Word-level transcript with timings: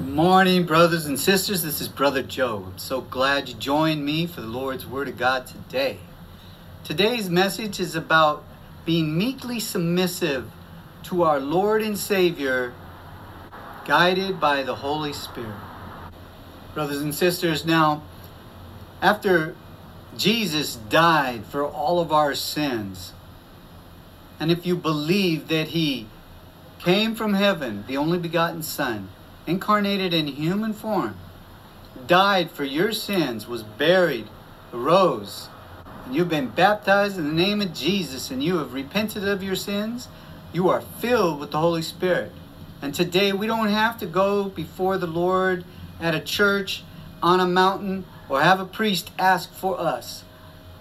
Good 0.00 0.14
morning, 0.14 0.64
brothers 0.64 1.04
and 1.04 1.20
sisters. 1.20 1.62
This 1.62 1.82
is 1.82 1.86
Brother 1.86 2.22
Joe. 2.22 2.64
I'm 2.68 2.78
so 2.78 3.02
glad 3.02 3.50
you 3.50 3.54
joined 3.54 4.02
me 4.02 4.26
for 4.26 4.40
the 4.40 4.46
Lord's 4.46 4.86
Word 4.86 5.08
of 5.08 5.18
God 5.18 5.46
today. 5.46 5.98
Today's 6.84 7.28
message 7.28 7.78
is 7.78 7.94
about 7.94 8.42
being 8.86 9.18
meekly 9.18 9.60
submissive 9.60 10.50
to 11.02 11.22
our 11.22 11.38
Lord 11.38 11.82
and 11.82 11.98
Savior, 11.98 12.72
guided 13.84 14.40
by 14.40 14.62
the 14.62 14.76
Holy 14.76 15.12
Spirit. 15.12 15.60
Brothers 16.72 17.02
and 17.02 17.14
sisters, 17.14 17.66
now, 17.66 18.02
after 19.02 19.54
Jesus 20.16 20.76
died 20.76 21.44
for 21.44 21.62
all 21.62 22.00
of 22.00 22.10
our 22.10 22.34
sins, 22.34 23.12
and 24.40 24.50
if 24.50 24.64
you 24.64 24.76
believe 24.76 25.48
that 25.48 25.68
He 25.68 26.06
came 26.78 27.14
from 27.14 27.34
heaven, 27.34 27.84
the 27.86 27.98
only 27.98 28.18
begotten 28.18 28.62
Son, 28.62 29.10
incarnated 29.50 30.14
in 30.14 30.28
human 30.28 30.72
form, 30.72 31.16
died 32.06 32.50
for 32.50 32.64
your 32.64 32.92
sins, 32.92 33.48
was 33.48 33.64
buried, 33.64 34.28
arose, 34.72 35.48
and 36.06 36.14
you've 36.14 36.28
been 36.28 36.48
baptized 36.48 37.18
in 37.18 37.24
the 37.26 37.32
name 37.32 37.60
of 37.60 37.74
Jesus, 37.74 38.30
and 38.30 38.42
you 38.42 38.58
have 38.58 38.72
repented 38.72 39.26
of 39.26 39.42
your 39.42 39.56
sins, 39.56 40.08
you 40.52 40.68
are 40.68 40.80
filled 40.80 41.40
with 41.40 41.50
the 41.50 41.58
Holy 41.58 41.82
Spirit. 41.82 42.30
And 42.80 42.94
today 42.94 43.32
we 43.32 43.46
don't 43.48 43.68
have 43.68 43.98
to 43.98 44.06
go 44.06 44.44
before 44.44 44.96
the 44.96 45.06
Lord 45.06 45.64
at 46.00 46.14
a 46.14 46.20
church, 46.20 46.84
on 47.22 47.40
a 47.40 47.46
mountain, 47.46 48.04
or 48.28 48.40
have 48.40 48.60
a 48.60 48.64
priest 48.64 49.10
ask 49.18 49.52
for 49.52 49.78
us. 49.78 50.24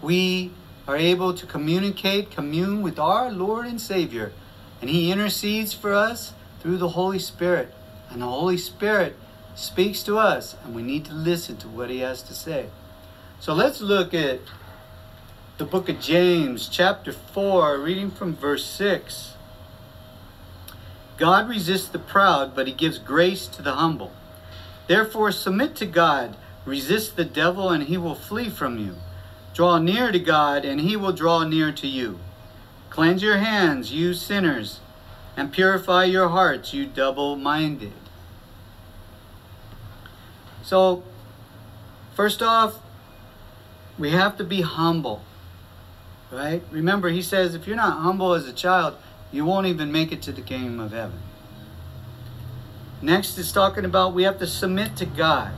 We 0.02 0.52
are 0.88 0.96
able 0.96 1.34
to 1.34 1.46
communicate, 1.46 2.32
commune 2.32 2.82
with 2.84 3.00
our 3.00 3.32
Lord 3.32 3.66
and 3.66 3.82
Savior, 3.82 4.32
and 4.80 4.90
He 4.90 5.12
intercedes 5.12 5.74
for 5.74 5.94
us 5.94 6.34
through 6.62 6.78
the 6.78 6.90
Holy 6.90 7.20
Spirit. 7.20 7.74
And 8.10 8.22
the 8.22 8.28
Holy 8.28 8.58
Spirit 8.58 9.16
speaks 9.56 10.04
to 10.04 10.18
us, 10.18 10.56
and 10.64 10.74
we 10.74 10.82
need 10.82 11.06
to 11.06 11.14
listen 11.14 11.58
to 11.58 11.68
what 11.68 11.90
He 11.90 12.00
has 12.00 12.22
to 12.24 12.34
say. 12.34 12.68
So 13.40 13.54
let's 13.54 13.82
look 13.82 14.14
at 14.14 14.40
the 15.58 15.66
book 15.66 15.90
of 15.90 16.00
James, 16.00 16.68
chapter 16.70 17.12
4, 17.12 17.78
reading 17.78 18.12
from 18.12 18.36
verse 18.36 18.66
6. 18.66 19.34
God 21.18 21.50
resists 21.50 21.90
the 21.90 22.00
proud, 22.00 22.56
but 22.56 22.68
He 22.68 22.74
gives 22.74 22.98
grace 22.98 23.46
to 23.48 23.62
the 23.62 23.74
humble. 23.74 24.14
Therefore, 24.90 25.32
submit 25.32 25.76
to 25.76 25.86
God, 25.86 26.36
resist 26.66 27.16
the 27.16 27.24
devil, 27.24 27.70
and 27.70 27.84
he 27.84 27.96
will 27.96 28.16
flee 28.16 28.50
from 28.50 28.80
you. 28.80 28.96
Draw 29.54 29.78
near 29.78 30.12
to 30.12 30.18
God, 30.18 30.66
and 30.66 30.82
he 30.82 30.96
will 30.96 31.12
draw 31.12 31.44
near 31.44 31.72
to 31.72 31.86
you. 31.86 32.18
Cleanse 32.90 33.22
your 33.22 33.38
hands, 33.38 33.94
you 33.94 34.16
sinners, 34.16 34.80
and 35.40 35.54
purify 35.54 36.04
your 36.04 36.28
hearts, 36.28 36.74
you 36.74 36.86
double 36.86 37.38
minded. 37.38 37.94
So, 40.64 41.02
first 42.14 42.42
off, 42.44 42.80
we 43.98 44.12
have 44.12 44.36
to 44.36 44.44
be 44.44 44.60
humble. 44.60 45.24
Right? 46.30 46.62
Remember, 46.72 47.08
he 47.08 47.22
says 47.22 47.56
if 47.56 47.68
you're 47.68 47.78
not 47.78 48.00
humble 48.00 48.34
as 48.34 48.50
a 48.50 48.54
child, 48.54 48.98
you 49.32 49.46
won't 49.46 49.66
even 49.66 49.94
make 49.94 50.12
it 50.12 50.22
to 50.24 50.34
the 50.34 50.42
kingdom 50.42 50.78
of 50.82 50.92
heaven. 50.92 51.22
Next 53.02 53.38
is 53.38 53.54
talking 53.54 53.86
about 53.86 54.14
we 54.14 54.24
have 54.24 54.40
to 54.40 54.48
submit 54.48 54.98
to 54.98 55.06
God. 55.06 55.54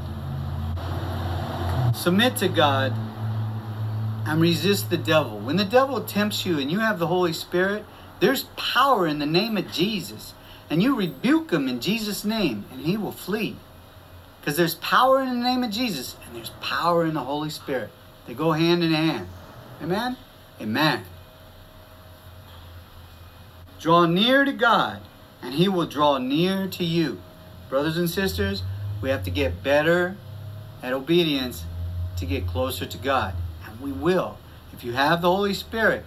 Submit 1.95 2.35
to 2.37 2.47
God 2.47 2.93
and 4.27 4.39
resist 4.39 4.91
the 4.91 4.97
devil. 4.97 5.39
When 5.39 5.55
the 5.55 5.65
devil 5.65 6.01
tempts 6.01 6.45
you 6.45 6.59
and 6.59 6.71
you 6.71 6.81
have 6.81 6.99
the 6.99 7.07
Holy 7.07 7.33
Spirit, 7.33 7.83
there's 8.21 8.43
power 8.55 9.05
in 9.07 9.19
the 9.19 9.25
name 9.25 9.57
of 9.57 9.69
Jesus. 9.71 10.33
And 10.69 10.81
you 10.81 10.95
rebuke 10.95 11.51
him 11.51 11.67
in 11.67 11.81
Jesus' 11.81 12.23
name, 12.23 12.63
and 12.71 12.81
he 12.81 12.95
will 12.95 13.11
flee. 13.11 13.57
Because 14.39 14.55
there's 14.55 14.75
power 14.75 15.19
in 15.19 15.27
the 15.27 15.43
name 15.43 15.63
of 15.63 15.71
Jesus, 15.71 16.15
and 16.25 16.35
there's 16.35 16.51
power 16.61 17.05
in 17.05 17.13
the 17.13 17.19
Holy 17.19 17.49
Spirit. 17.49 17.89
They 18.25 18.33
go 18.33 18.53
hand 18.53 18.83
in 18.83 18.93
hand. 18.93 19.27
Amen? 19.83 20.15
Amen. 20.61 21.03
Draw 23.81 24.05
near 24.05 24.45
to 24.45 24.53
God, 24.53 25.01
and 25.41 25.55
he 25.55 25.67
will 25.67 25.87
draw 25.87 26.17
near 26.19 26.67
to 26.67 26.85
you. 26.85 27.19
Brothers 27.69 27.97
and 27.97 28.09
sisters, 28.09 28.63
we 29.01 29.09
have 29.09 29.23
to 29.23 29.31
get 29.31 29.63
better 29.63 30.15
at 30.83 30.93
obedience 30.93 31.65
to 32.17 32.25
get 32.25 32.47
closer 32.47 32.85
to 32.85 32.97
God. 32.97 33.33
And 33.65 33.81
we 33.81 33.91
will. 33.91 34.37
If 34.71 34.83
you 34.83 34.93
have 34.93 35.21
the 35.21 35.31
Holy 35.31 35.53
Spirit, 35.53 36.05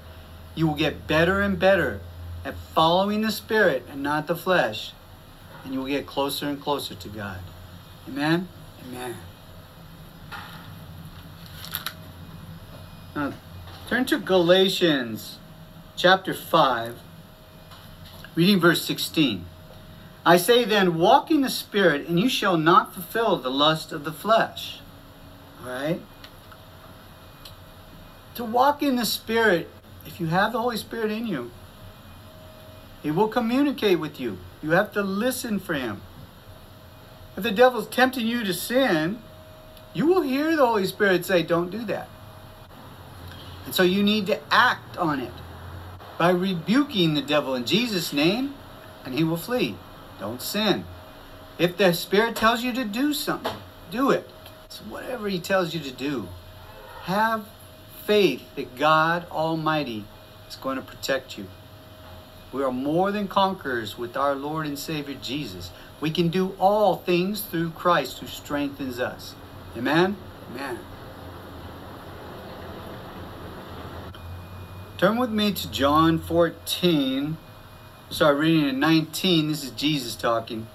you 0.54 0.66
will 0.66 0.74
get 0.74 1.06
better 1.06 1.40
and 1.40 1.58
better 1.58 2.00
at 2.44 2.54
following 2.74 3.22
the 3.22 3.32
Spirit 3.32 3.84
and 3.90 4.02
not 4.02 4.26
the 4.26 4.36
flesh. 4.36 4.92
And 5.64 5.72
you 5.72 5.80
will 5.80 5.88
get 5.88 6.06
closer 6.06 6.46
and 6.46 6.60
closer 6.60 6.94
to 6.94 7.08
God. 7.08 7.40
Amen? 8.06 8.48
Amen. 8.86 9.16
Now, 13.16 13.32
turn 13.88 14.04
to 14.06 14.18
Galatians 14.18 15.38
chapter 15.96 16.34
5, 16.34 16.98
reading 18.34 18.60
verse 18.60 18.84
16. 18.84 19.46
I 20.26 20.36
say 20.36 20.64
then, 20.64 20.98
walk 20.98 21.30
in 21.30 21.42
the 21.42 21.50
Spirit, 21.50 22.08
and 22.08 22.18
you 22.18 22.28
shall 22.28 22.56
not 22.56 22.94
fulfill 22.94 23.36
the 23.36 23.50
lust 23.50 23.92
of 23.92 24.04
the 24.04 24.12
flesh. 24.12 24.80
All 25.62 25.70
right? 25.70 26.00
To 28.34 28.44
walk 28.44 28.82
in 28.82 28.96
the 28.96 29.04
Spirit, 29.04 29.70
if 30.06 30.20
you 30.20 30.26
have 30.26 30.52
the 30.52 30.60
Holy 30.60 30.76
Spirit 30.76 31.10
in 31.10 31.26
you, 31.26 31.50
He 33.02 33.10
will 33.10 33.28
communicate 33.28 33.98
with 33.98 34.20
you. 34.20 34.38
You 34.62 34.70
have 34.70 34.92
to 34.92 35.02
listen 35.02 35.58
for 35.58 35.74
Him. 35.74 36.02
If 37.36 37.42
the 37.42 37.50
devil's 37.50 37.88
tempting 37.88 38.26
you 38.26 38.44
to 38.44 38.54
sin, 38.54 39.18
you 39.92 40.06
will 40.06 40.22
hear 40.22 40.56
the 40.56 40.66
Holy 40.66 40.86
Spirit 40.86 41.24
say, 41.24 41.42
Don't 41.42 41.70
do 41.70 41.84
that. 41.86 42.08
And 43.64 43.74
so 43.74 43.82
you 43.82 44.02
need 44.02 44.26
to 44.26 44.40
act 44.52 44.96
on 44.98 45.20
it 45.20 45.32
by 46.18 46.30
rebuking 46.30 47.14
the 47.14 47.22
devil 47.22 47.54
in 47.54 47.64
Jesus' 47.64 48.12
name, 48.12 48.54
and 49.04 49.14
he 49.14 49.24
will 49.24 49.36
flee. 49.36 49.76
Don't 50.20 50.40
sin. 50.40 50.84
If 51.58 51.76
the 51.76 51.92
Spirit 51.92 52.36
tells 52.36 52.62
you 52.62 52.72
to 52.72 52.84
do 52.84 53.12
something, 53.12 53.56
do 53.90 54.10
it. 54.10 54.28
So 54.68 54.82
whatever 54.84 55.28
he 55.28 55.40
tells 55.40 55.74
you 55.74 55.80
to 55.80 55.90
do, 55.90 56.28
have 57.02 57.46
faith 58.06 58.42
that 58.56 58.76
God 58.76 59.26
Almighty 59.30 60.04
is 60.48 60.56
going 60.56 60.76
to 60.76 60.82
protect 60.82 61.38
you. 61.38 61.46
We 62.52 62.62
are 62.62 62.72
more 62.72 63.10
than 63.10 63.26
conquerors 63.26 63.98
with 63.98 64.16
our 64.16 64.34
Lord 64.34 64.66
and 64.66 64.78
Savior 64.78 65.16
Jesus. 65.20 65.70
We 66.00 66.10
can 66.10 66.28
do 66.28 66.54
all 66.58 66.96
things 66.96 67.40
through 67.40 67.70
Christ 67.70 68.18
who 68.18 68.26
strengthens 68.26 69.00
us. 69.00 69.34
Amen? 69.76 70.16
Amen. 70.52 70.78
Turn 74.98 75.18
with 75.18 75.30
me 75.30 75.52
to 75.52 75.70
John 75.70 76.18
14. 76.18 77.36
Start 78.10 78.36
reading 78.36 78.68
in 78.68 78.78
19. 78.78 79.48
This 79.48 79.64
is 79.64 79.70
Jesus 79.72 80.14
talking. 80.14 80.68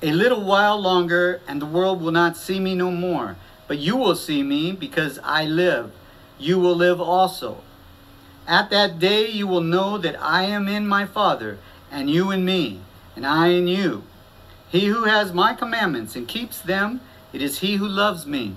A 0.00 0.12
little 0.12 0.42
while 0.42 0.80
longer, 0.80 1.42
and 1.46 1.60
the 1.60 1.66
world 1.66 2.00
will 2.00 2.12
not 2.12 2.36
see 2.36 2.58
me 2.58 2.74
no 2.74 2.90
more. 2.90 3.36
But 3.68 3.78
you 3.78 3.96
will 3.96 4.14
see 4.14 4.42
me 4.42 4.72
because 4.72 5.18
I 5.22 5.44
live. 5.44 5.92
You 6.38 6.58
will 6.58 6.76
live 6.76 7.00
also. 7.00 7.62
At 8.46 8.70
that 8.70 8.98
day 8.98 9.28
you 9.28 9.46
will 9.46 9.60
know 9.60 9.98
that 9.98 10.20
I 10.22 10.44
am 10.44 10.68
in 10.68 10.86
my 10.86 11.06
Father, 11.06 11.58
and 11.90 12.10
you 12.10 12.30
in 12.30 12.44
me, 12.44 12.80
and 13.14 13.26
I 13.26 13.48
in 13.48 13.66
you. 13.66 14.04
He 14.68 14.86
who 14.86 15.04
has 15.04 15.32
my 15.32 15.54
commandments 15.54 16.14
and 16.16 16.28
keeps 16.28 16.60
them, 16.60 17.00
it 17.32 17.42
is 17.42 17.58
he 17.58 17.76
who 17.76 17.88
loves 17.88 18.26
me. 18.26 18.54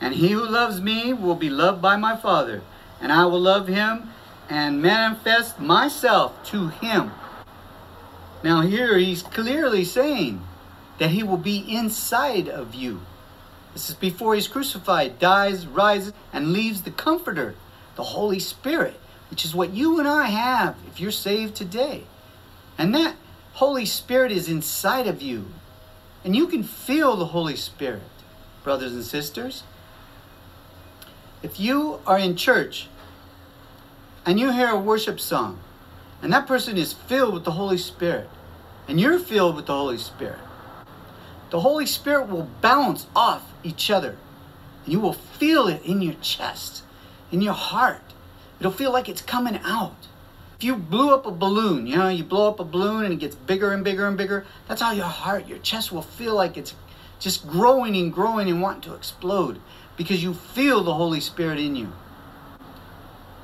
And 0.00 0.14
he 0.14 0.30
who 0.30 0.46
loves 0.46 0.80
me 0.80 1.12
will 1.12 1.34
be 1.34 1.50
loved 1.50 1.82
by 1.82 1.96
my 1.96 2.16
Father, 2.16 2.62
and 3.00 3.12
I 3.12 3.26
will 3.26 3.40
love 3.40 3.68
him 3.68 4.10
and 4.48 4.82
manifest 4.82 5.58
myself 5.58 6.44
to 6.50 6.68
him. 6.68 7.12
Now, 8.42 8.60
here 8.60 8.98
he's 8.98 9.22
clearly 9.22 9.84
saying 9.84 10.42
that 10.98 11.10
he 11.10 11.22
will 11.22 11.38
be 11.38 11.58
inside 11.58 12.48
of 12.48 12.74
you. 12.74 13.00
This 13.74 13.90
is 13.90 13.96
before 13.96 14.36
he's 14.36 14.48
crucified, 14.48 15.18
dies, 15.18 15.66
rises, 15.66 16.12
and 16.32 16.52
leaves 16.52 16.82
the 16.82 16.92
Comforter, 16.92 17.56
the 17.96 18.04
Holy 18.04 18.38
Spirit, 18.38 18.98
which 19.30 19.44
is 19.44 19.54
what 19.54 19.74
you 19.74 19.98
and 19.98 20.08
I 20.08 20.28
have 20.28 20.76
if 20.86 21.00
you're 21.00 21.10
saved 21.10 21.56
today. 21.56 22.04
And 22.78 22.94
that 22.94 23.16
Holy 23.54 23.84
Spirit 23.84 24.30
is 24.30 24.48
inside 24.48 25.08
of 25.08 25.20
you. 25.20 25.46
And 26.24 26.36
you 26.36 26.46
can 26.46 26.62
feel 26.62 27.16
the 27.16 27.26
Holy 27.26 27.56
Spirit, 27.56 28.02
brothers 28.62 28.92
and 28.92 29.04
sisters. 29.04 29.64
If 31.42 31.58
you 31.58 32.00
are 32.06 32.18
in 32.18 32.36
church 32.36 32.88
and 34.24 34.38
you 34.38 34.52
hear 34.52 34.68
a 34.68 34.78
worship 34.78 35.18
song, 35.18 35.58
and 36.22 36.32
that 36.32 36.46
person 36.46 36.78
is 36.78 36.92
filled 36.92 37.34
with 37.34 37.44
the 37.44 37.50
Holy 37.52 37.76
Spirit, 37.76 38.30
and 38.88 39.00
you're 39.00 39.18
filled 39.18 39.56
with 39.56 39.66
the 39.66 39.74
Holy 39.74 39.98
Spirit, 39.98 40.38
the 41.54 41.60
Holy 41.60 41.86
Spirit 41.86 42.28
will 42.28 42.48
bounce 42.60 43.06
off 43.14 43.52
each 43.62 43.88
other. 43.88 44.16
And 44.82 44.92
you 44.92 44.98
will 44.98 45.12
feel 45.12 45.68
it 45.68 45.84
in 45.84 46.02
your 46.02 46.14
chest, 46.14 46.82
in 47.30 47.40
your 47.40 47.54
heart. 47.54 48.02
It'll 48.58 48.72
feel 48.72 48.92
like 48.92 49.08
it's 49.08 49.22
coming 49.22 49.60
out. 49.62 50.08
If 50.56 50.64
you 50.64 50.74
blew 50.74 51.14
up 51.14 51.26
a 51.26 51.30
balloon, 51.30 51.86
you 51.86 51.96
know, 51.96 52.08
you 52.08 52.24
blow 52.24 52.48
up 52.48 52.58
a 52.58 52.64
balloon 52.64 53.04
and 53.04 53.14
it 53.14 53.20
gets 53.20 53.36
bigger 53.36 53.70
and 53.70 53.84
bigger 53.84 54.08
and 54.08 54.16
bigger, 54.16 54.44
that's 54.66 54.82
how 54.82 54.90
your 54.90 55.04
heart, 55.04 55.46
your 55.46 55.58
chest 55.58 55.92
will 55.92 56.02
feel 56.02 56.34
like 56.34 56.56
it's 56.56 56.74
just 57.20 57.46
growing 57.46 57.94
and 57.94 58.12
growing 58.12 58.50
and 58.50 58.60
wanting 58.60 58.90
to 58.90 58.94
explode 58.94 59.60
because 59.96 60.24
you 60.24 60.34
feel 60.34 60.82
the 60.82 60.94
Holy 60.94 61.20
Spirit 61.20 61.60
in 61.60 61.76
you. 61.76 61.92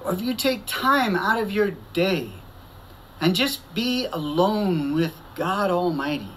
Or 0.05 0.13
if 0.13 0.21
you 0.21 0.35
take 0.35 0.67
time 0.67 1.15
out 1.15 1.41
of 1.41 1.53
your 1.53 1.77
day 1.93 2.33
and 3.21 3.37
just 3.37 3.73
be 3.73 4.07
alone 4.07 4.95
with 4.95 5.15
God 5.37 5.71
Almighty 5.71 6.33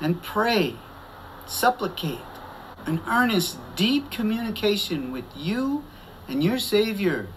and 0.00 0.22
pray, 0.22 0.76
supplicate, 1.46 2.20
an 2.86 3.00
earnest, 3.06 3.58
deep 3.76 4.10
communication 4.10 5.12
with 5.12 5.24
you 5.36 5.84
and 6.26 6.42
your 6.42 6.58
Savior, 6.58 7.28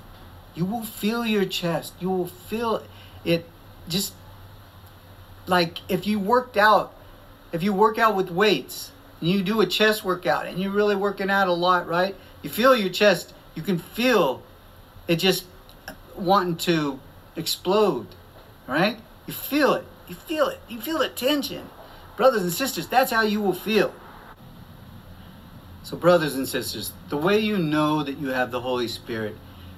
you 0.56 0.66
will 0.66 0.84
feel 0.84 1.25
your 1.25 1.46
chest. 1.46 1.94
You 2.00 2.10
will 2.10 2.28
feel 2.28 2.84
it 3.24 3.50
just 3.88 4.13
like 5.48 5.80
if 5.90 6.06
you 6.06 6.19
worked 6.19 6.58
out, 6.58 6.94
if 7.52 7.63
you 7.63 7.74
work 7.74 7.98
out 7.98 8.16
with 8.16 8.30
weights 8.30 8.92
and 9.19 9.30
you 9.30 9.42
do 9.42 9.62
a 9.62 9.66
chest 9.66 10.04
workout 10.04 10.46
and 10.46 10.60
you're 10.60 10.72
really 10.72 10.96
working 10.96 11.30
out 11.30 11.48
a 11.48 11.54
lot, 11.54 11.88
right? 11.88 12.16
You 12.42 12.50
feel 12.50 12.75
your 12.75 12.90
chest, 12.90 13.34
you 13.56 13.62
can 13.62 13.78
feel 13.78 14.42
it 15.08 15.18
just 15.18 15.46
wanting 16.16 16.58
to 16.58 17.00
explode, 17.36 18.08
right? 18.68 18.98
You 19.28 19.34
feel 19.34 19.74
it. 19.74 19.86
You 20.08 20.16
feel 20.16 20.48
it. 20.48 20.60
You 20.68 20.80
feel 20.81 21.00
the 21.00 21.10
tension. 21.10 21.69
Brothers 22.21 22.44
and 22.44 22.53
sisters, 22.53 22.85
that's 22.85 23.12
how 23.12 23.23
you 23.23 23.41
will 23.41 23.51
feel. 23.51 23.91
So, 25.81 25.97
brothers 25.97 26.35
and 26.35 26.47
sisters, 26.47 26.94
the 27.09 27.18
way 27.18 27.39
you 27.39 27.57
know 27.57 28.03
that 28.03 28.19
you 28.19 28.27
have 28.27 28.51
the 28.51 28.62
Holy 28.62 28.88
Spirit 28.88 29.35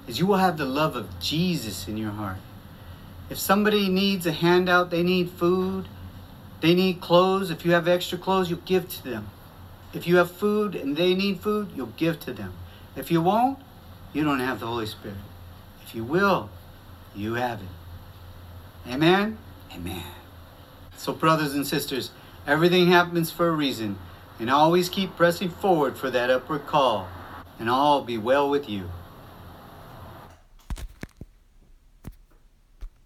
is 0.10 0.20
you 0.20 0.26
will 0.26 0.36
have 0.36 0.58
the 0.58 0.66
love 0.66 0.98
of 0.98 1.08
Jesus 1.22 1.88
in 1.88 1.96
your 1.96 2.12
heart. 2.12 2.40
If 3.30 3.40
somebody 3.40 3.88
needs 3.88 4.26
a 4.26 4.34
handout, 4.34 4.90
they 4.90 5.04
need 5.04 5.30
food, 5.30 5.88
they 6.60 6.76
need 6.76 7.00
clothes, 7.00 7.50
if 7.50 7.64
you 7.64 7.72
have 7.72 7.88
extra 7.88 8.18
clothes, 8.18 8.50
you'll 8.50 8.60
give 8.66 8.90
to 8.90 9.04
them. 9.06 9.30
If 9.94 10.06
you 10.06 10.18
have 10.18 10.30
food 10.30 10.76
and 10.76 10.98
they 10.98 11.14
need 11.16 11.40
food, 11.40 11.70
you'll 11.74 11.96
give 11.96 12.20
to 12.26 12.34
them. 12.34 12.52
If 12.98 13.10
you 13.10 13.22
won't, 13.22 13.58
you 14.12 14.26
don't 14.26 14.42
have 14.42 14.60
the 14.60 14.68
Holy 14.68 14.88
Spirit. 14.88 15.16
If 15.82 15.96
you 15.96 16.04
will, 16.04 16.50
you 17.16 17.36
have 17.36 17.62
it. 17.62 18.92
Amen? 18.92 19.38
Amen. 19.74 20.04
So, 20.98 21.14
brothers 21.14 21.54
and 21.54 21.66
sisters, 21.66 22.12
everything 22.46 22.88
happens 22.88 23.32
for 23.32 23.48
a 23.48 23.52
reason, 23.52 23.98
and 24.40 24.50
always 24.50 24.90
keep 24.90 25.16
pressing 25.16 25.50
forward 25.50 25.98
for 25.98 26.10
that 26.12 26.30
upward 26.30 26.66
call, 26.66 27.08
and 27.60 27.70
all 27.70 28.02
be 28.02 28.18
well 28.18 28.50
with 28.50 28.70
you. 28.70 28.90